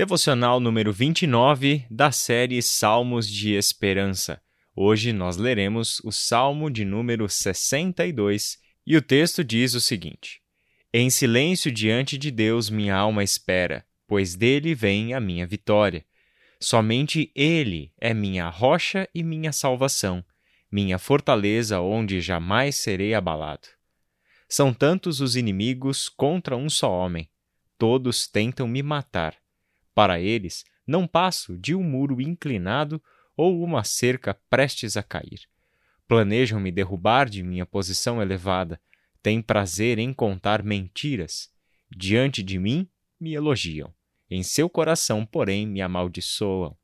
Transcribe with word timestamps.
Devocional 0.00 0.60
número 0.60 0.94
29 0.94 1.84
da 1.90 2.10
série 2.10 2.62
Salmos 2.62 3.28
de 3.28 3.52
Esperança. 3.52 4.40
Hoje 4.74 5.12
nós 5.12 5.36
leremos 5.36 6.00
o 6.02 6.10
Salmo 6.10 6.70
de 6.70 6.86
número 6.86 7.28
62 7.28 8.56
e 8.86 8.96
o 8.96 9.02
texto 9.02 9.44
diz 9.44 9.74
o 9.74 9.80
seguinte: 9.80 10.40
Em 10.90 11.10
silêncio 11.10 11.70
diante 11.70 12.16
de 12.16 12.30
Deus 12.30 12.70
minha 12.70 12.96
alma 12.96 13.22
espera, 13.22 13.84
pois 14.06 14.34
dele 14.34 14.74
vem 14.74 15.12
a 15.12 15.20
minha 15.20 15.46
vitória. 15.46 16.02
Somente 16.58 17.30
ele 17.34 17.92
é 18.00 18.14
minha 18.14 18.48
rocha 18.48 19.06
e 19.14 19.22
minha 19.22 19.52
salvação, 19.52 20.24
minha 20.72 20.98
fortaleza 20.98 21.78
onde 21.78 22.22
jamais 22.22 22.76
serei 22.76 23.12
abalado. 23.12 23.68
São 24.48 24.72
tantos 24.72 25.20
os 25.20 25.36
inimigos 25.36 26.08
contra 26.08 26.56
um 26.56 26.70
só 26.70 26.90
homem. 26.90 27.28
Todos 27.76 28.26
tentam 28.26 28.66
me 28.66 28.82
matar 28.82 29.39
para 29.94 30.20
eles, 30.20 30.64
não 30.86 31.06
passo 31.06 31.56
de 31.56 31.74
um 31.74 31.82
muro 31.82 32.20
inclinado 32.20 33.02
ou 33.36 33.62
uma 33.62 33.84
cerca 33.84 34.34
prestes 34.48 34.96
a 34.96 35.02
cair. 35.02 35.48
Planejam 36.06 36.58
me 36.58 36.72
derrubar 36.72 37.28
de 37.28 37.42
minha 37.42 37.64
posição 37.64 38.20
elevada, 38.20 38.80
têm 39.22 39.40
prazer 39.40 39.98
em 39.98 40.12
contar 40.12 40.62
mentiras. 40.62 41.50
Diante 41.88 42.42
de 42.42 42.58
mim, 42.58 42.88
me 43.20 43.34
elogiam. 43.34 43.94
Em 44.28 44.42
seu 44.42 44.68
coração, 44.68 45.24
porém, 45.24 45.66
me 45.66 45.80
amaldiçoam. 45.80 46.76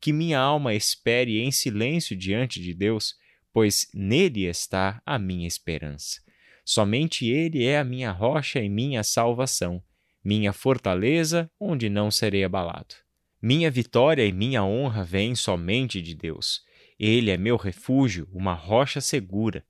Que 0.00 0.12
minha 0.12 0.38
alma 0.38 0.74
espere 0.74 1.40
em 1.40 1.50
silêncio 1.50 2.16
diante 2.16 2.60
de 2.60 2.74
Deus, 2.74 3.14
pois 3.52 3.88
nele 3.92 4.46
está 4.46 5.02
a 5.04 5.18
minha 5.18 5.46
esperança. 5.46 6.20
Somente 6.64 7.26
ele 7.26 7.64
é 7.64 7.78
a 7.78 7.84
minha 7.84 8.10
rocha 8.10 8.60
e 8.60 8.68
minha 8.68 9.02
salvação 9.02 9.82
minha 10.22 10.52
fortaleza, 10.52 11.50
onde 11.58 11.88
não 11.88 12.10
serei 12.10 12.44
abalado. 12.44 12.94
Minha 13.40 13.70
vitória 13.70 14.24
e 14.24 14.32
minha 14.32 14.62
honra 14.62 15.02
vêm 15.02 15.34
somente 15.34 16.02
de 16.02 16.14
Deus. 16.14 16.62
Ele 16.98 17.30
é 17.30 17.38
meu 17.38 17.56
refúgio, 17.56 18.28
uma 18.32 18.52
rocha 18.52 19.00
segura. 19.00 19.64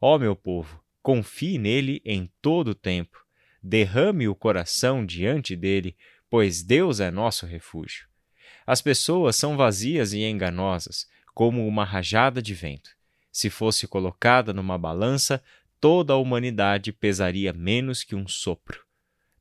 Ó 0.00 0.18
meu 0.18 0.34
povo, 0.34 0.82
confie 1.02 1.58
nele 1.58 2.00
em 2.04 2.30
todo 2.40 2.68
o 2.68 2.74
tempo. 2.74 3.22
Derrame 3.62 4.26
o 4.26 4.34
coração 4.34 5.04
diante 5.04 5.54
dele, 5.54 5.94
pois 6.30 6.62
Deus 6.62 6.98
é 6.98 7.10
nosso 7.10 7.44
refúgio. 7.44 8.08
As 8.66 8.80
pessoas 8.80 9.36
são 9.36 9.56
vazias 9.56 10.14
e 10.14 10.22
enganosas, 10.22 11.06
como 11.34 11.66
uma 11.66 11.84
rajada 11.84 12.40
de 12.40 12.54
vento. 12.54 12.90
Se 13.30 13.50
fosse 13.50 13.86
colocada 13.86 14.52
numa 14.54 14.78
balança, 14.78 15.42
toda 15.78 16.14
a 16.14 16.16
humanidade 16.16 16.92
pesaria 16.92 17.52
menos 17.52 18.02
que 18.02 18.14
um 18.14 18.26
sopro. 18.26 18.80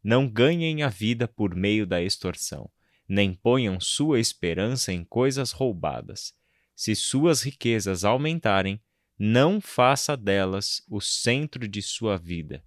Não 0.04 0.30
ganhem 0.30 0.84
a 0.84 0.90
vida 0.90 1.28
por 1.28 1.56
meio 1.56 1.86
da 1.86 2.02
extorsão, 2.02 2.70
nem 3.08 3.34
ponham 3.34 3.80
sua 3.80 4.20
esperança 4.20 4.94
em 4.94 5.04
coisas 5.04 5.52
roubadas. 5.52 6.34
Se 6.76 6.96
suas 6.96 7.42
riquezas 7.42 8.06
aumentarem, 8.06 8.82
não 9.18 9.60
faça 9.60 10.16
delas 10.16 10.82
o 10.88 11.02
centro 11.02 11.68
de 11.68 11.82
sua 11.82 12.18
vida. 12.18 12.64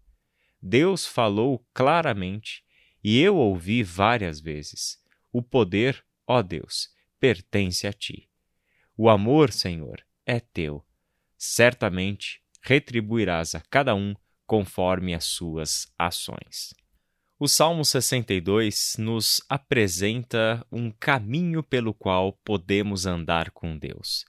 Deus 0.60 1.06
falou 1.06 1.66
claramente 1.72 2.62
e 3.02 3.18
eu 3.18 3.36
ouvi 3.36 3.82
várias 3.82 4.40
vezes: 4.40 4.98
O 5.32 5.42
poder, 5.42 6.04
ó 6.26 6.42
Deus, 6.42 6.90
pertence 7.18 7.86
a 7.86 7.92
ti. 7.92 8.28
O 8.96 9.08
amor, 9.08 9.50
Senhor, 9.50 10.04
é 10.26 10.38
teu. 10.38 10.84
Certamente 11.38 12.42
retribuirás 12.60 13.54
a 13.54 13.60
cada 13.60 13.94
um 13.94 14.14
conforme 14.46 15.14
as 15.14 15.24
suas 15.24 15.92
ações. 15.98 16.74
O 17.44 17.48
Salmo 17.48 17.84
62 17.84 18.94
nos 19.00 19.42
apresenta 19.48 20.64
um 20.70 20.92
caminho 20.92 21.60
pelo 21.60 21.92
qual 21.92 22.34
podemos 22.44 23.04
andar 23.04 23.50
com 23.50 23.76
Deus. 23.76 24.24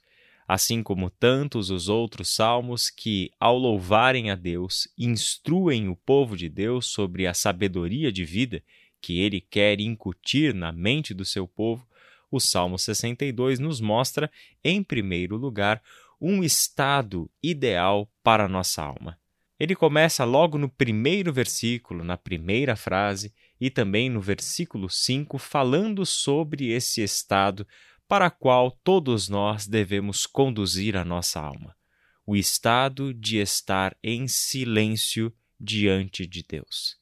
Assim 0.48 0.82
como 0.82 1.12
tantos 1.12 1.70
os 1.70 1.90
outros 1.90 2.34
salmos 2.34 2.90
que, 2.90 3.30
ao 3.40 3.56
louvarem 3.56 4.32
a 4.32 4.36
Deus, 4.36 4.88
instruem 4.98 5.90
o 5.90 5.96
povo 5.96 6.36
de 6.36 6.50
Deus 6.50 6.88
sobre 6.88 7.28
a 7.28 7.36
sabedoria 7.36 8.12
de 8.12 8.26
vida 8.26 8.64
que 9.00 9.20
ele 9.20 9.40
quer 9.40 9.80
incutir 9.80 10.52
na 10.52 10.72
mente 10.72 11.14
do 11.14 11.24
seu 11.24 11.48
povo, 11.48 11.88
o 12.32 12.40
Salmo 12.40 12.80
62 12.80 13.60
nos 13.60 13.80
mostra, 13.80 14.28
em 14.64 14.82
primeiro 14.82 15.38
lugar, 15.38 15.84
um 16.20 16.44
estado 16.44 17.30
ideal 17.44 18.12
para 18.24 18.46
a 18.46 18.50
nossa 18.50 18.82
alma. 18.82 19.20
Ele 19.64 19.78
começa 19.78 20.26
logo 20.26 20.58
no 20.58 20.68
primeiro 20.68 21.32
versículo, 21.32 22.04
na 22.04 22.18
primeira 22.18 22.76
frase, 22.76 23.34
e 23.62 23.70
também 23.70 24.10
no 24.10 24.20
versículo 24.20 24.90
5, 24.90 25.38
falando 25.38 26.06
sobre 26.06 26.68
esse 26.70 27.02
estado 27.02 27.66
para 28.06 28.30
qual 28.30 28.70
todos 28.70 29.30
nós 29.30 29.66
devemos 29.66 30.26
conduzir 30.26 30.98
a 30.98 31.06
nossa 31.06 31.40
alma: 31.40 31.74
o 32.28 32.36
estado 32.36 33.14
de 33.14 33.38
estar 33.38 33.96
em 34.04 34.28
silêncio 34.28 35.34
diante 35.58 36.28
de 36.28 36.44
Deus. 36.44 36.98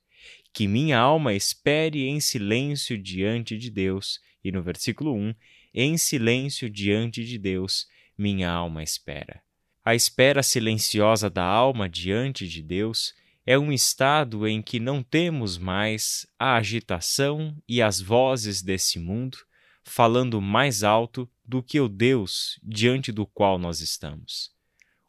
Que 0.54 0.68
minha 0.68 1.00
alma 1.00 1.34
espere 1.34 2.06
em 2.06 2.20
silêncio 2.20 2.96
diante 2.96 3.58
de 3.58 3.72
Deus, 3.72 4.20
e 4.44 4.52
no 4.52 4.62
versículo 4.62 5.16
1, 5.16 5.34
em 5.74 5.98
silêncio 5.98 6.70
diante 6.70 7.26
de 7.26 7.40
Deus, 7.40 7.88
minha 8.16 8.52
alma 8.52 8.84
espera. 8.84 9.42
A 9.84 9.96
espera 9.96 10.44
silenciosa 10.44 11.30
da 11.30 11.44
alma 11.44 11.90
diante 11.90 12.48
de 12.48 12.62
Deus 12.62 13.14
é 13.46 13.58
um 13.58 13.72
estado 13.72 14.48
em 14.48 14.62
que 14.62 14.80
não 14.80 15.02
temos 15.02 15.58
mais 15.58 16.28
a 16.38 16.56
agitação 16.56 17.58
e 17.68 17.82
as 17.82 18.00
vozes 18.00 18.62
desse 18.62 19.00
mundo 19.00 19.38
falando 19.84 20.42
mais 20.42 20.84
alto 20.84 21.30
do 21.44 21.62
que 21.62 21.80
o 21.80 21.90
Deus 21.90 22.60
diante 22.64 23.12
do 23.12 23.26
qual 23.26 23.58
nós 23.58 23.82
estamos. 23.82 24.52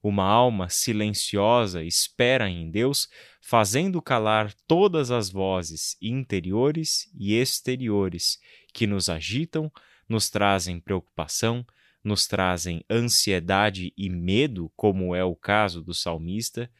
Uma 0.02 0.24
alma 0.24 0.68
silenciosa 0.68 1.84
espera 1.84 2.48
em 2.48 2.70
Deus, 2.70 3.08
fazendo 3.40 4.02
calar 4.02 4.52
todas 4.66 5.10
as 5.12 5.30
vozes 5.30 5.96
interiores 6.02 7.08
e 7.14 7.34
exteriores 7.34 8.40
que 8.74 8.86
nos 8.86 9.08
agitam, 9.08 9.70
nos 10.08 10.28
trazem 10.28 10.80
preocupação, 10.80 11.64
nos 12.02 12.26
trazem 12.26 12.84
ansiedade 12.90 13.92
e 13.96 14.10
medo, 14.10 14.72
como 14.76 15.14
é 15.14 15.22
o 15.22 15.36
caso 15.36 15.82
do 15.82 15.94
salmista, 15.94 16.70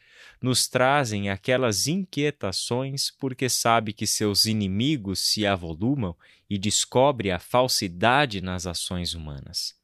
nos 0.40 0.66
trazem 0.66 1.30
aquelas 1.30 1.86
inquietações 1.86 3.10
porque 3.10 3.48
sabe 3.48 3.92
que 3.92 4.06
seus 4.06 4.44
inimigos 4.46 5.20
se 5.20 5.46
avolumam 5.46 6.16
e 6.50 6.58
descobre 6.58 7.30
a 7.30 7.38
falsidade 7.38 8.40
nas 8.40 8.66
ações 8.66 9.14
humanas. 9.14 9.76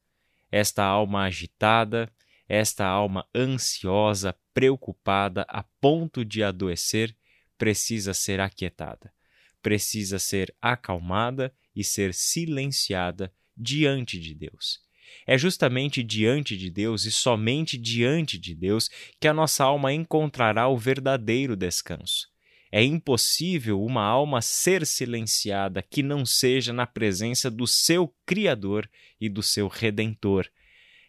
Esta 0.51 0.83
alma 0.83 1.23
agitada, 1.23 2.11
esta 2.47 2.85
alma 2.85 3.25
ansiosa, 3.33 4.35
preocupada 4.53 5.45
a 5.47 5.63
ponto 5.79 6.25
de 6.25 6.43
adoecer, 6.43 7.15
precisa 7.57 8.13
ser 8.13 8.41
aquietada, 8.41 9.13
precisa 9.61 10.19
ser 10.19 10.53
acalmada 10.61 11.53
e 11.75 11.83
ser 11.83 12.13
silenciada 12.13 13.31
diante 13.55 14.19
de 14.19 14.33
Deus 14.33 14.88
é 15.25 15.37
justamente 15.37 16.03
diante 16.03 16.57
de 16.57 16.69
Deus 16.69 17.05
e 17.05 17.11
somente 17.11 17.77
diante 17.77 18.37
de 18.37 18.55
Deus 18.55 18.89
que 19.19 19.27
a 19.27 19.33
nossa 19.33 19.63
alma 19.63 19.93
encontrará 19.93 20.67
o 20.67 20.77
verdadeiro 20.77 21.55
descanso. 21.55 22.27
É 22.71 22.83
impossível 22.83 23.81
uma 23.81 24.03
alma 24.03 24.41
ser 24.41 24.85
silenciada 24.85 25.81
que 25.81 26.03
não 26.03 26.25
seja 26.25 26.71
na 26.71 26.85
presença 26.85 27.49
do 27.49 27.65
seu 27.65 28.13
Criador 28.25 28.89
e 29.19 29.27
do 29.27 29.41
seu 29.41 29.67
Redentor. 29.67 30.47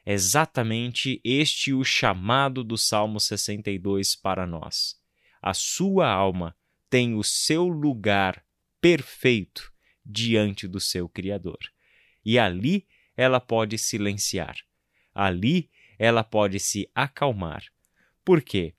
É 0.07 0.15
exatamente 0.15 1.21
este 1.23 1.75
o 1.75 1.85
chamado 1.85 2.65
do 2.65 2.79
Salmo 2.79 3.21
62 3.21 4.17
para 4.17 4.47
nós. 4.47 4.99
A 5.43 5.53
sua 5.53 6.11
alma 6.11 6.57
tem 6.89 7.15
o 7.15 7.23
seu 7.23 7.69
lugar 7.69 8.43
perfeito 8.81 9.71
diante 10.05 10.67
do 10.67 10.81
seu 10.81 11.09
Criador. 11.09 11.59
E 12.25 12.39
ali 12.39 12.87
ela 13.21 13.39
pode 13.39 13.77
silenciar. 13.77 14.57
Ali 15.15 15.69
ela 15.99 16.25
pode 16.25 16.59
se 16.59 16.91
acalmar. 16.95 17.63
Por 18.25 18.41
quê? 18.41 18.73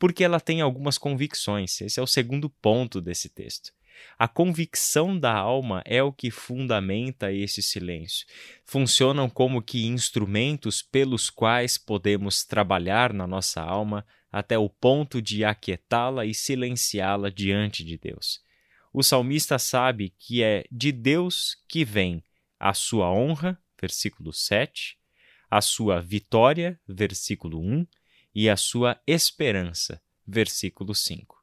Porque 0.00 0.24
ela 0.24 0.40
tem 0.40 0.60
algumas 0.60 0.98
convicções. 0.98 1.80
Esse 1.80 2.00
é 2.00 2.02
o 2.02 2.06
segundo 2.06 2.50
ponto 2.50 3.00
desse 3.00 3.28
texto. 3.28 3.72
A 4.18 4.26
convicção 4.26 5.16
da 5.16 5.32
alma 5.32 5.80
é 5.86 6.02
o 6.02 6.12
que 6.12 6.28
fundamenta 6.28 7.32
esse 7.32 7.62
silêncio. 7.62 8.26
Funcionam 8.64 9.30
como 9.30 9.62
que 9.62 9.86
instrumentos 9.86 10.82
pelos 10.82 11.30
quais 11.30 11.78
podemos 11.78 12.44
trabalhar 12.44 13.12
na 13.12 13.28
nossa 13.28 13.62
alma 13.62 14.04
até 14.32 14.58
o 14.58 14.68
ponto 14.68 15.22
de 15.22 15.44
aquietá-la 15.44 16.26
e 16.26 16.34
silenciá-la 16.34 17.30
diante 17.30 17.84
de 17.84 17.96
Deus. 17.96 18.40
O 18.92 19.04
salmista 19.04 19.56
sabe 19.56 20.12
que 20.18 20.42
é 20.42 20.64
de 20.68 20.90
Deus 20.90 21.56
que 21.68 21.84
vem 21.84 22.24
a 22.58 22.74
sua 22.74 23.08
honra 23.12 23.56
versículo 23.84 24.32
7, 24.32 24.96
a 25.50 25.60
sua 25.60 26.00
vitória, 26.00 26.80
versículo 26.88 27.60
1, 27.60 27.86
e 28.34 28.48
a 28.48 28.56
sua 28.56 28.98
esperança, 29.06 30.00
versículo 30.26 30.94
5. 30.94 31.36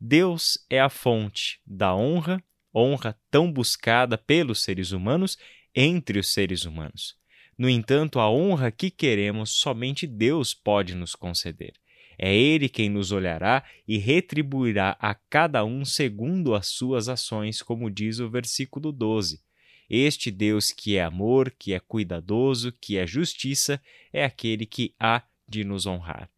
Deus 0.00 0.64
é 0.70 0.80
a 0.80 0.88
fonte 0.88 1.60
da 1.66 1.94
honra, 1.94 2.42
honra 2.74 3.20
tão 3.30 3.52
buscada 3.52 4.16
pelos 4.16 4.62
seres 4.62 4.92
humanos 4.92 5.36
entre 5.74 6.18
os 6.18 6.32
seres 6.32 6.64
humanos. 6.64 7.16
No 7.56 7.68
entanto, 7.68 8.18
a 8.18 8.30
honra 8.30 8.70
que 8.70 8.90
queremos 8.90 9.50
somente 9.50 10.06
Deus 10.06 10.54
pode 10.54 10.94
nos 10.94 11.14
conceder. 11.14 11.74
É 12.18 12.34
Ele 12.34 12.68
quem 12.68 12.88
nos 12.88 13.12
olhará 13.12 13.62
e 13.86 13.98
retribuirá 13.98 14.96
a 14.98 15.14
cada 15.14 15.64
um 15.64 15.84
segundo 15.84 16.54
as 16.54 16.68
suas 16.68 17.08
ações, 17.10 17.60
como 17.60 17.90
diz 17.90 18.20
o 18.20 18.30
versículo 18.30 18.90
12. 18.90 19.42
Este 19.88 20.30
Deus 20.30 20.70
que 20.70 20.96
é 20.96 21.02
amor, 21.02 21.50
que 21.50 21.72
é 21.72 21.80
cuidadoso, 21.80 22.72
que 22.80 22.96
é 22.96 23.06
justiça, 23.06 23.80
é 24.12 24.24
aquele 24.24 24.66
que 24.66 24.94
há 24.98 25.22
de 25.48 25.64
nos 25.64 25.86
honrar. 25.86 26.30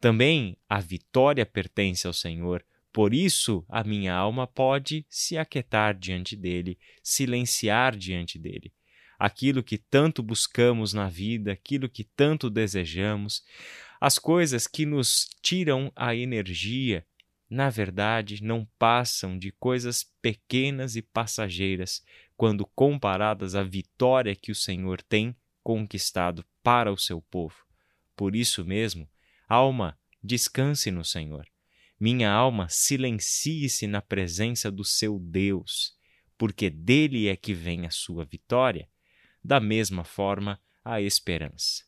Também 0.00 0.56
a 0.68 0.80
vitória 0.80 1.46
pertence 1.46 2.06
ao 2.06 2.12
Senhor, 2.12 2.64
por 2.92 3.12
isso 3.12 3.64
a 3.68 3.82
minha 3.82 4.14
alma 4.14 4.46
pode 4.46 5.04
se 5.08 5.36
aquietar 5.36 5.98
diante 5.98 6.36
dele, 6.36 6.78
silenciar 7.02 7.96
diante 7.96 8.38
dele. 8.38 8.72
Aquilo 9.18 9.62
que 9.62 9.78
tanto 9.78 10.22
buscamos 10.22 10.92
na 10.92 11.08
vida, 11.08 11.52
aquilo 11.52 11.88
que 11.88 12.04
tanto 12.04 12.48
desejamos, 12.48 13.42
as 14.00 14.18
coisas 14.18 14.66
que 14.66 14.84
nos 14.84 15.28
tiram 15.42 15.90
a 15.96 16.14
energia, 16.14 17.04
na 17.48 17.70
verdade, 17.70 18.42
não 18.42 18.66
passam 18.78 19.38
de 19.38 19.50
coisas 19.52 20.04
pequenas 20.20 20.96
e 20.96 21.02
passageiras 21.02 22.02
quando 22.36 22.66
comparadas 22.66 23.54
à 23.54 23.62
vitória 23.62 24.34
que 24.34 24.50
o 24.50 24.54
Senhor 24.54 25.02
tem 25.02 25.36
conquistado 25.62 26.44
para 26.62 26.92
o 26.92 26.98
seu 26.98 27.22
povo. 27.22 27.56
Por 28.16 28.36
isso 28.36 28.64
mesmo, 28.64 29.08
alma, 29.48 29.98
descanse 30.22 30.90
no 30.90 31.04
Senhor. 31.04 31.46
Minha 31.98 32.30
alma, 32.30 32.68
silencie-se 32.68 33.86
na 33.86 34.02
presença 34.02 34.70
do 34.70 34.84
seu 34.84 35.18
Deus, 35.18 35.96
porque 36.36 36.68
dele 36.68 37.28
é 37.28 37.36
que 37.36 37.54
vem 37.54 37.86
a 37.86 37.90
sua 37.90 38.24
vitória. 38.24 38.88
Da 39.42 39.60
mesma 39.60 40.04
forma, 40.04 40.60
a 40.84 41.00
esperança. 41.00 41.84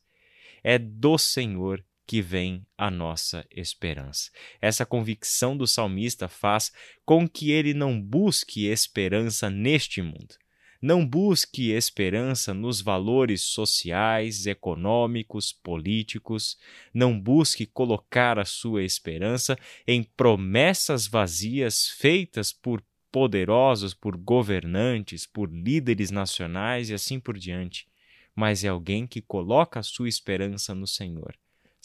É 0.63 0.77
do 0.79 1.17
Senhor 1.17 1.85
que 2.07 2.21
vem 2.21 2.65
a 2.77 2.89
nossa 2.89 3.45
esperança. 3.51 4.31
Essa 4.61 4.85
convicção 4.85 5.57
do 5.57 5.67
salmista 5.67 6.29
faz 6.29 6.71
com 7.05 7.27
que 7.27 7.51
ele 7.51 7.73
não 7.73 8.01
busque 8.01 8.65
esperança 8.65 9.49
neste 9.49 10.01
mundo. 10.01 10.35
Não 10.81 11.05
busque 11.05 11.71
esperança 11.71 12.53
nos 12.53 12.81
valores 12.81 13.41
sociais, 13.41 14.45
econômicos, 14.45 15.51
políticos. 15.51 16.57
Não 16.93 17.19
busque 17.19 17.65
colocar 17.65 18.39
a 18.39 18.45
sua 18.45 18.83
esperança 18.83 19.57
em 19.85 20.01
promessas 20.01 21.07
vazias 21.07 21.87
feitas 21.87 22.53
por 22.53 22.81
poderosos, 23.11 23.93
por 23.93 24.15
governantes, 24.15 25.25
por 25.25 25.51
líderes 25.51 26.11
nacionais 26.11 26.89
e 26.89 26.93
assim 26.93 27.19
por 27.19 27.37
diante. 27.37 27.87
Mas 28.35 28.63
é 28.63 28.67
alguém 28.67 29.07
que 29.07 29.21
coloca 29.21 29.79
a 29.79 29.83
sua 29.83 30.07
esperança 30.07 30.75
no 30.75 30.85
Senhor 30.85 31.35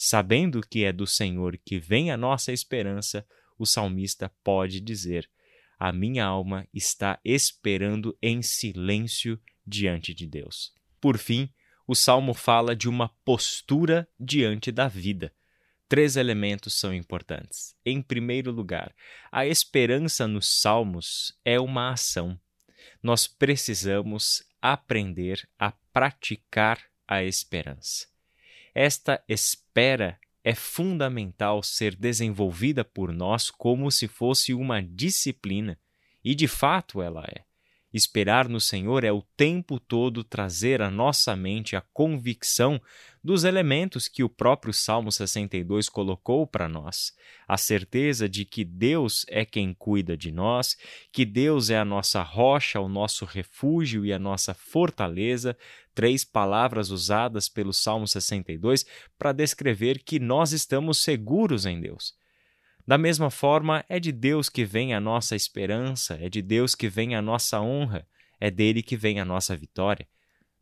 Sabendo 0.05 0.59
que 0.59 0.83
é 0.83 0.91
do 0.91 1.07
Senhor 1.07 1.57
que 1.63 1.79
vem 1.79 2.11
a 2.11 2.17
nossa 2.17 2.51
esperança, 2.51 3.25
o 3.57 3.65
salmista 3.65 4.29
pode 4.43 4.81
dizer: 4.81 5.29
A 5.79 5.93
minha 5.93 6.25
alma 6.25 6.67
está 6.73 7.21
esperando 7.23 8.13
em 8.21 8.41
silêncio 8.41 9.39
diante 9.65 10.13
de 10.13 10.27
Deus. 10.27 10.73
Por 10.99 11.17
fim, 11.17 11.49
o 11.87 11.95
salmo 11.95 12.33
fala 12.33 12.75
de 12.75 12.89
uma 12.89 13.07
postura 13.23 14.05
diante 14.19 14.73
da 14.73 14.89
vida. 14.89 15.33
Três 15.87 16.17
elementos 16.17 16.77
são 16.77 16.93
importantes. 16.93 17.73
Em 17.85 18.01
primeiro 18.01 18.51
lugar, 18.51 18.93
a 19.31 19.47
esperança 19.47 20.27
nos 20.27 20.59
salmos 20.59 21.33
é 21.45 21.57
uma 21.57 21.93
ação. 21.93 22.37
Nós 23.01 23.25
precisamos 23.25 24.43
aprender 24.61 25.47
a 25.57 25.71
praticar 25.93 26.77
a 27.07 27.23
esperança. 27.23 28.12
Esta 28.73 29.23
espera 29.27 30.19
é 30.43 30.53
fundamental 30.53 31.63
ser 31.63 31.95
desenvolvida 31.95 32.83
por 32.83 33.13
nós 33.13 33.49
como 33.49 33.89
se 33.91 34.07
fosse 34.07 34.53
uma 34.53 34.81
disciplina, 34.81 35.79
e 36.23 36.35
de 36.35 36.47
fato 36.47 37.01
ela 37.01 37.23
é. 37.23 37.43
Esperar 37.93 38.49
no 38.49 38.59
Senhor 38.59 39.03
é 39.03 39.11
o 39.11 39.21
tempo 39.37 39.79
todo 39.79 40.23
trazer 40.23 40.81
à 40.81 40.89
nossa 40.89 41.35
mente 41.35 41.75
a 41.75 41.81
convicção 41.81 42.81
dos 43.23 43.45
elementos 43.45 44.09
que 44.09 44.23
o 44.23 44.29
próprio 44.29 44.73
Salmo 44.73 45.11
62 45.11 45.87
colocou 45.87 46.45
para 46.45 46.67
nós, 46.67 47.13
a 47.47 47.57
certeza 47.57 48.27
de 48.27 48.43
que 48.43 48.65
Deus 48.65 49.25
é 49.29 49.45
quem 49.45 49.73
cuida 49.73 50.17
de 50.17 50.31
nós, 50.31 50.75
que 51.11 51.23
Deus 51.23 51.69
é 51.69 51.77
a 51.77 51.85
nossa 51.85 52.21
rocha, 52.21 52.81
o 52.81 52.89
nosso 52.89 53.23
refúgio 53.23 54.05
e 54.05 54.11
a 54.11 54.19
nossa 54.19 54.53
fortaleza, 54.53 55.57
três 55.95 56.25
palavras 56.25 56.89
usadas 56.89 57.47
pelo 57.47 57.71
Salmo 57.71 58.07
62 58.07 58.85
para 59.17 59.31
descrever 59.31 60.03
que 60.03 60.19
nós 60.19 60.51
estamos 60.51 60.97
seguros 60.97 61.65
em 61.65 61.79
Deus. 61.79 62.13
Da 62.85 62.97
mesma 62.97 63.29
forma, 63.29 63.85
é 63.87 64.01
de 64.01 64.11
Deus 64.11 64.49
que 64.49 64.65
vem 64.65 64.93
a 64.93 64.99
nossa 64.99 65.37
esperança, 65.37 66.17
é 66.19 66.27
de 66.27 66.41
Deus 66.41 66.75
que 66.75 66.89
vem 66.89 67.15
a 67.15 67.21
nossa 67.21 67.61
honra, 67.61 68.05
é 68.37 68.51
dele 68.51 68.83
que 68.83 68.97
vem 68.97 69.21
a 69.21 69.25
nossa 69.25 69.55
vitória. 69.55 70.05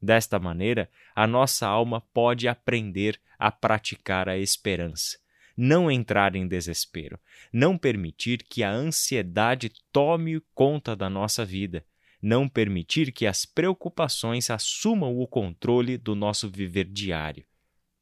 Desta 0.01 0.39
maneira, 0.39 0.89
a 1.15 1.27
nossa 1.27 1.67
alma 1.67 2.01
pode 2.01 2.47
aprender 2.47 3.19
a 3.37 3.51
praticar 3.51 4.27
a 4.27 4.37
esperança, 4.37 5.19
não 5.55 5.91
entrar 5.91 6.35
em 6.35 6.47
desespero, 6.47 7.19
não 7.53 7.77
permitir 7.77 8.43
que 8.43 8.63
a 8.63 8.71
ansiedade 8.71 9.71
tome 9.91 10.41
conta 10.53 10.95
da 10.95 11.09
nossa 11.09 11.45
vida, 11.45 11.85
não 12.21 12.49
permitir 12.49 13.11
que 13.11 13.27
as 13.27 13.45
preocupações 13.45 14.49
assumam 14.49 15.19
o 15.19 15.27
controle 15.27 15.97
do 15.97 16.15
nosso 16.15 16.49
viver 16.49 16.85
diário. 16.85 17.45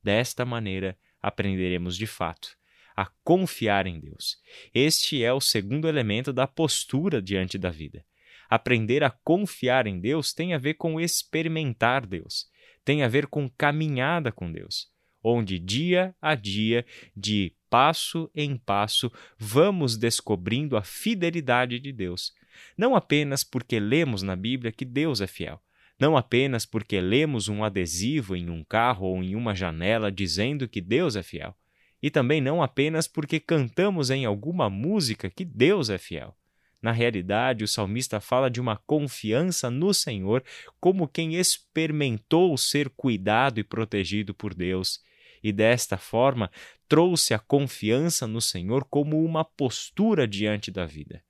Desta 0.02 0.46
maneira, 0.46 0.98
aprenderemos 1.22 1.98
de 1.98 2.08
fato 2.08 2.58
a 2.96 3.06
confiar 3.24 3.88
em 3.88 3.98
Deus. 3.98 4.38
Este 4.74 5.24
é 5.24 5.32
o 5.34 5.40
segundo 5.40 5.88
elemento 5.88 6.34
da 6.34 6.46
postura 6.46 7.22
diante 7.22 7.58
da 7.58 7.70
vida. 7.70 8.06
Aprender 8.50 9.04
a 9.04 9.12
confiar 9.12 9.86
em 9.86 10.00
Deus 10.00 10.34
tem 10.34 10.56
a 10.56 10.58
ver 10.58 10.74
com 10.74 11.00
experimentar 11.00 12.06
Deus, 12.06 12.48
tem 12.84 13.04
a 13.04 13.08
ver 13.08 13.28
com 13.28 13.48
caminhada 13.48 14.32
com 14.32 14.52
Deus, 14.52 14.88
onde 15.24 15.60
dia 15.60 16.16
a 16.20 16.34
dia, 16.34 16.84
de 17.16 17.54
passo 17.70 18.30
em 18.34 18.58
passo, 18.58 19.12
vamos 19.38 19.96
descobrindo 19.96 20.76
a 20.76 20.82
fidelidade 20.82 21.80
de 21.80 21.92
Deus. 21.92 22.34
Não 22.76 22.96
apenas 22.96 23.44
porque 23.44 23.80
lemos 23.80 24.24
na 24.24 24.36
Bíblia 24.36 24.72
que 24.72 24.84
Deus 24.84 25.22
é 25.22 25.28
fiel, 25.28 25.62
não 26.00 26.18
apenas 26.18 26.66
porque 26.66 27.00
lemos 27.00 27.50
um 27.50 27.64
adesivo 27.64 28.36
em 28.36 28.50
um 28.50 28.64
carro 28.64 29.06
ou 29.06 29.24
em 29.24 29.36
uma 29.36 29.54
janela 29.54 30.12
dizendo 30.12 30.68
que 30.68 30.82
Deus 30.82 31.16
é 31.16 31.22
fiel, 31.22 31.56
e 32.02 32.10
também 32.10 32.42
não 32.42 32.64
apenas 32.64 33.08
porque 33.08 33.40
cantamos 33.40 34.10
em 34.10 34.26
alguma 34.26 34.70
música 34.70 35.30
que 35.30 35.46
Deus 35.46 35.90
é 35.90 36.00
fiel. 36.00 36.36
Na 36.82 36.92
realidade, 36.92 37.64
o 37.64 37.68
salmista 37.68 38.22
fala 38.22 38.50
de 38.50 38.62
uma 38.62 38.78
confiança 38.78 39.70
no 39.70 39.94
Senhor 39.94 40.44
como 40.80 41.08
quem 41.08 41.36
experimentou 41.36 42.58
ser 42.58 42.90
cuidado 42.90 43.60
e 43.60 43.64
protegido 43.64 44.34
por 44.34 44.54
Deus, 44.54 45.02
e 45.44 45.52
desta 45.52 45.98
forma 45.98 46.50
trouxe 46.88 47.34
a 47.34 47.40
confiança 47.40 48.26
no 48.26 48.42
Senhor 48.42 48.86
como 48.86 49.24
uma 49.24 49.44
postura 49.44 50.28
diante 50.28 50.72
da 50.72 50.86
vida. 50.86 51.24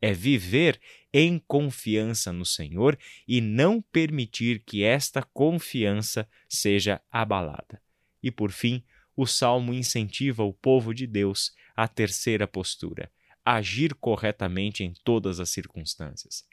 É 0.00 0.12
viver 0.12 0.80
em 1.12 1.38
confiança 1.46 2.32
no 2.32 2.44
Senhor 2.44 2.98
e 3.26 3.40
não 3.40 3.80
permitir 3.80 4.62
que 4.64 4.82
esta 4.84 5.22
confiança 5.22 6.28
seja 6.48 7.00
abalada. 7.10 7.80
E 8.22 8.30
por 8.30 8.50
fim, 8.50 8.84
o 9.16 9.26
salmo 9.26 9.72
incentiva 9.72 10.44
o 10.44 10.52
povo 10.52 10.92
de 10.92 11.06
Deus 11.06 11.54
à 11.74 11.88
terceira 11.88 12.46
postura, 12.46 13.10
agir 13.46 13.94
corretamente 13.94 14.82
em 14.82 14.92
todas 15.04 15.38
as 15.38 15.50
circunstâncias. 15.50 16.44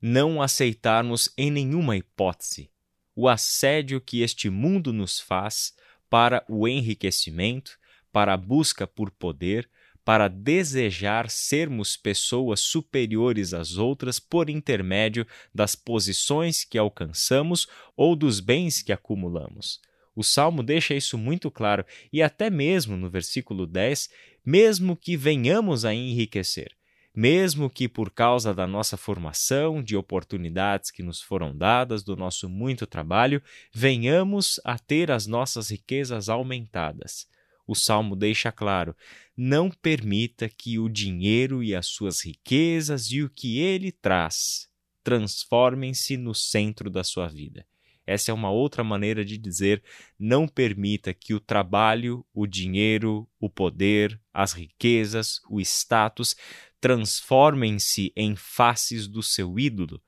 Não 0.00 0.40
aceitarmos 0.40 1.28
em 1.36 1.50
nenhuma 1.50 1.96
hipótese 1.96 2.70
o 3.16 3.28
assédio 3.28 3.98
que 3.98 4.20
este 4.20 4.50
mundo 4.50 4.92
nos 4.92 5.18
faz 5.18 5.74
para 6.10 6.44
o 6.48 6.68
enriquecimento, 6.68 7.78
para 8.12 8.34
a 8.34 8.36
busca 8.36 8.86
por 8.86 9.10
poder, 9.10 9.68
para 10.04 10.28
desejar 10.28 11.28
sermos 11.30 11.96
pessoas 11.96 12.60
superiores 12.60 13.52
às 13.52 13.76
outras 13.76 14.20
por 14.20 14.48
intermédio 14.48 15.26
das 15.52 15.74
posições 15.74 16.62
que 16.62 16.78
alcançamos 16.78 17.66
ou 17.96 18.14
dos 18.14 18.38
bens 18.38 18.82
que 18.82 18.92
acumulamos. 18.92 19.80
O 20.16 20.24
salmo 20.24 20.62
deixa 20.62 20.94
isso 20.94 21.18
muito 21.18 21.50
claro, 21.50 21.84
e 22.10 22.22
até 22.22 22.48
mesmo 22.48 22.96
no 22.96 23.10
versículo 23.10 23.66
10, 23.66 24.08
mesmo 24.44 24.96
que 24.96 25.14
venhamos 25.14 25.84
a 25.84 25.92
enriquecer, 25.92 26.74
mesmo 27.14 27.68
que 27.68 27.86
por 27.86 28.10
causa 28.10 28.54
da 28.54 28.66
nossa 28.66 28.96
formação, 28.96 29.82
de 29.82 29.94
oportunidades 29.94 30.90
que 30.90 31.02
nos 31.02 31.20
foram 31.20 31.54
dadas, 31.54 32.02
do 32.02 32.16
nosso 32.16 32.48
muito 32.48 32.86
trabalho, 32.86 33.42
venhamos 33.74 34.58
a 34.64 34.78
ter 34.78 35.10
as 35.10 35.26
nossas 35.26 35.70
riquezas 35.70 36.30
aumentadas. 36.30 37.26
O 37.66 37.74
salmo 37.74 38.16
deixa 38.16 38.50
claro: 38.50 38.96
não 39.36 39.70
permita 39.70 40.48
que 40.48 40.78
o 40.78 40.88
dinheiro 40.88 41.62
e 41.62 41.74
as 41.74 41.88
suas 41.88 42.24
riquezas 42.24 43.10
e 43.10 43.22
o 43.22 43.28
que 43.28 43.58
ele 43.58 43.92
traz 43.92 44.66
transformem-se 45.04 46.16
no 46.16 46.34
centro 46.34 46.90
da 46.90 47.04
sua 47.04 47.28
vida. 47.28 47.66
Essa 48.06 48.30
é 48.30 48.34
uma 48.34 48.50
outra 48.50 48.84
maneira 48.84 49.24
de 49.24 49.36
dizer: 49.36 49.82
não 50.18 50.46
permita 50.46 51.12
que 51.12 51.34
o 51.34 51.40
trabalho, 51.40 52.24
o 52.32 52.46
dinheiro, 52.46 53.28
o 53.40 53.50
poder, 53.50 54.20
as 54.32 54.52
riquezas, 54.52 55.40
o 55.50 55.60
status 55.60 56.36
transformem-se 56.80 58.12
em 58.14 58.36
faces 58.36 59.08
do 59.08 59.22
seu 59.22 59.58
ídolo. 59.58 60.00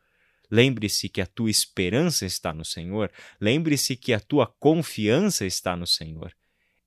Lembre-se 0.51 1.09
que 1.09 1.21
a 1.21 1.27
tua 1.27 1.51
esperança 1.51 2.25
está 2.25 2.55
no 2.55 2.65
Senhor, 2.65 3.11
lembre-se 3.41 3.97
que 3.97 4.13
a 4.13 4.21
tua 4.21 4.47
confiança 4.47 5.45
está 5.45 5.77
no 5.77 5.87
Senhor. 5.87 6.33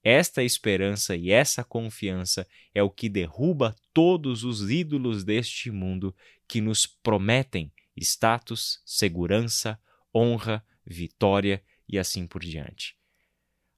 Esta 0.03 0.41
esperança 0.44 1.15
e 1.15 1.30
essa 1.30 1.63
confiança 1.63 2.48
é 2.74 2.82
o 2.82 2.89
que 2.89 3.08
derruba 3.08 3.75
todos 3.94 4.44
os 4.44 4.72
ídolos 4.72 5.24
deste 5.24 5.70
mundo 5.70 6.15
que 6.48 6.60
nos 6.60 6.88
prometem 6.88 7.72
status, 7.96 8.82
segurança, 8.84 9.80
honra, 10.13 10.65
vitória 10.86 11.64
e 11.88 11.98
assim 11.98 12.26
por 12.26 12.42
diante. 12.42 12.96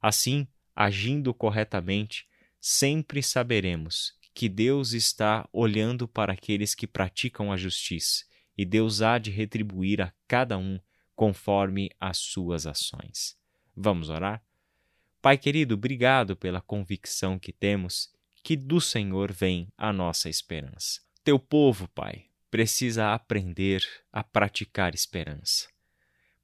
Assim, 0.02 0.48
agindo 0.76 1.34
corretamente, 1.34 2.28
sempre 2.60 3.22
saberemos 3.22 4.14
que 4.34 4.50
Deus 4.50 4.94
está 4.94 5.48
olhando 5.54 6.08
para 6.08 6.34
aqueles 6.34 6.74
que 6.74 6.88
praticam 6.88 7.52
a 7.52 7.58
justiça 7.58 8.26
e 8.58 8.66
Deus 8.66 9.02
há 9.02 9.18
de 9.18 9.32
retribuir 9.32 10.02
a 10.02 10.14
cada 10.28 10.58
um 10.58 10.80
conforme 11.16 11.90
as 12.00 12.18
suas 12.18 12.66
ações. 12.66 13.38
Vamos 13.76 14.10
orar? 14.10 14.44
Pai 15.22 15.38
querido, 15.38 15.76
obrigado 15.76 16.36
pela 16.36 16.62
convicção 16.62 17.40
que 17.40 17.54
temos 17.54 18.12
que 18.44 18.58
do 18.58 18.82
Senhor 18.82 19.32
vem 19.32 19.72
a 19.78 19.94
nossa 19.94 20.30
esperança. 20.30 21.00
Teu 21.24 21.40
povo, 21.40 21.88
Pai, 21.88 22.26
precisa 22.52 23.14
aprender 23.14 23.82
a 24.12 24.22
praticar 24.22 24.94
esperança. 24.94 25.73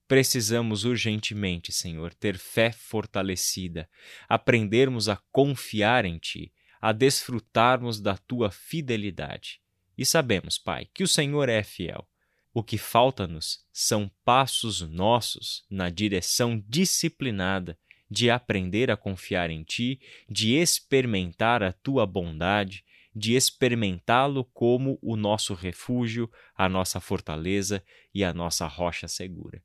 Precisamos 0.10 0.86
urgentemente, 0.86 1.72
Senhor, 1.72 2.16
ter 2.16 2.36
fé 2.36 2.72
fortalecida, 2.72 3.88
aprendermos 4.28 5.08
a 5.08 5.16
confiar 5.32 6.04
em 6.04 6.18
Ti, 6.18 6.52
a 6.82 6.92
desfrutarmos 6.92 8.02
da 8.02 8.18
Tua 8.18 8.50
fidelidade. 8.50 9.62
E 9.96 10.04
sabemos, 10.04 10.58
Pai, 10.58 10.88
que 10.96 11.04
o 11.04 11.08
Senhor 11.08 11.48
é 11.48 11.62
fiel. 11.62 12.10
O 12.52 12.64
que 12.64 12.76
falta-nos 12.76 13.64
são 13.72 14.12
passos 14.26 14.82
nossos 14.82 15.64
na 15.70 15.92
direção 15.92 16.60
disciplinada 16.68 17.78
de 18.10 18.32
aprender 18.32 18.90
a 18.90 18.98
confiar 18.98 19.52
em 19.52 19.64
Ti, 19.64 20.02
de 20.28 20.56
experimentar 20.56 21.62
a 21.62 21.72
Tua 21.72 22.08
bondade, 22.08 22.84
de 23.16 23.36
experimentá-lo 23.36 24.44
como 24.44 24.98
o 25.04 25.16
nosso 25.16 25.54
refúgio, 25.54 26.28
a 26.56 26.68
nossa 26.68 27.00
fortaleza 27.00 27.84
e 28.12 28.24
a 28.24 28.34
nossa 28.34 28.66
rocha 28.66 29.08
segura. 29.08 29.62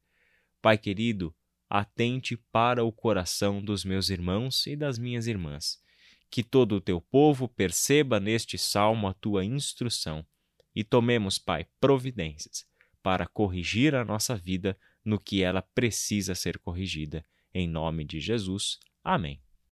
Pai 0.65 0.79
querido, 0.79 1.37
atente 1.69 2.39
para 2.51 2.83
o 2.83 2.91
coração 2.91 3.63
dos 3.63 3.85
meus 3.85 4.09
irmãos 4.09 4.67
e 4.67 4.75
das 4.75 4.99
minhas 4.99 5.27
irmãs. 5.27 5.79
Que 6.31 6.43
todo 6.43 6.77
o 6.77 6.81
teu 6.81 7.03
povo 7.03 7.47
perceba 7.47 8.19
neste 8.19 8.57
salmo 8.57 9.07
a 9.07 9.13
tua 9.13 9.45
instrução 9.45 10.25
e 10.75 10.83
tomemos, 10.83 11.39
Pai, 11.39 11.67
providências 11.79 12.65
para 13.03 13.27
corrigir 13.27 13.95
a 13.95 14.07
nossa 14.07 14.35
vida 14.37 14.75
no 15.05 15.21
que 15.21 15.43
ela 15.43 15.61
precisa 15.61 16.35
ser 16.35 16.59
corrigida. 16.59 17.23
Em 17.53 17.69
nome 17.69 18.03
de 18.03 18.19
Jesus. 18.19 18.79
Amém. 19.05 19.44